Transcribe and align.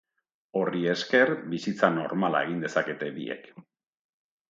Horri 0.61 0.81
esker, 0.93 1.33
bizitza 1.53 1.91
normala 1.99 2.43
egin 2.49 2.67
dezakete 2.67 3.15
biek. 3.23 3.51